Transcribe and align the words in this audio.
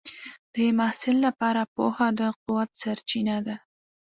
د 0.53 0.55
محصل 0.77 1.15
لپاره 1.27 1.61
پوهه 1.75 2.07
د 2.19 2.21
قوت 2.43 2.69
سرچینه 2.81 3.37
ده. 3.45 3.55